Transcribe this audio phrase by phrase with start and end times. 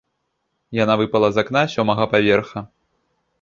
[0.77, 2.65] Яна выпала з акна сёмага паверха.